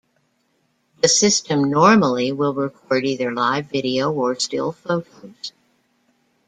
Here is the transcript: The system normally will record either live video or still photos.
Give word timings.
The 1.03 1.07
system 1.07 1.69
normally 1.69 2.31
will 2.31 2.55
record 2.55 3.05
either 3.05 3.31
live 3.31 3.67
video 3.69 4.11
or 4.11 4.33
still 4.39 4.71
photos. 4.71 5.51